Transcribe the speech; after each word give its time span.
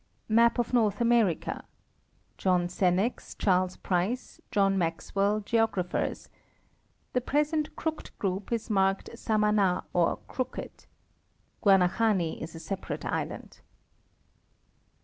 Map 0.27 0.57
or 0.57 0.63
Norra 0.73 0.95
America; 0.99 1.63
John 2.39 2.67
Senex, 2.67 3.35
Charles 3.37 3.77
Price, 3.77 4.41
John 4.51 4.75
Maxwell, 4.75 5.41
geographers: 5.41 6.27
The 7.13 7.21
present 7.21 7.75
Crooked 7.75 8.17
group 8.17 8.51
is 8.51 8.67
marked 8.67 9.11
Samana 9.13 9.83
or 9.93 10.17
Krooked. 10.27 10.87
Guanahani 11.63 12.41
is 12.41 12.55
a 12.55 12.59
separate 12.59 13.05
island. 13.05 13.61